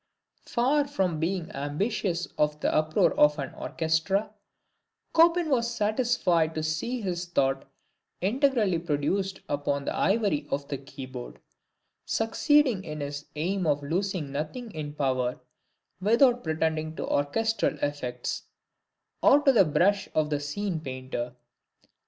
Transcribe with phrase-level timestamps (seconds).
[0.47, 4.31] Far from being ambitious of the uproar of an orchestra,
[5.15, 7.65] Chopin was satisfied to see his thought
[8.19, 11.39] integrally produced upon the ivory of the key board;
[12.03, 15.39] succeeding in his aim of losing nothing in power,
[15.99, 18.45] without pretending to orchestral effects,
[19.21, 21.35] or to the brush of the scene painter.